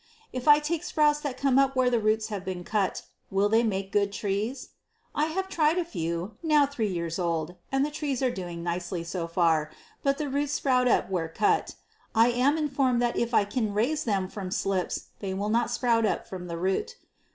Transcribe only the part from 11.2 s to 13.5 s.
cut. I am informed that if I